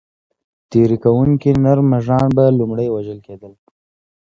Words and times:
تېري 0.69 0.97
کوونکي 1.03 1.51
نر 1.63 1.79
مږان 1.91 2.27
به 2.35 2.45
لومړی 2.59 2.87
وژل 2.91 3.19
کېدل. 3.27 3.53